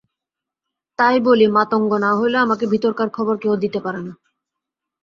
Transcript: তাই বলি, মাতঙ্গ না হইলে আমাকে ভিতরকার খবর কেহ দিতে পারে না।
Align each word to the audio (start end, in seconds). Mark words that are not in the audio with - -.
তাই 0.99 1.17
বলি, 1.19 1.45
মাতঙ্গ 1.47 1.91
না 1.97 2.11
হইলে 2.15 2.37
আমাকে 2.37 2.65
ভিতরকার 2.67 3.07
খবর 3.09 3.35
কেহ 3.37 3.51
দিতে 3.55 3.79
পারে 3.79 4.01
না। 4.07 4.13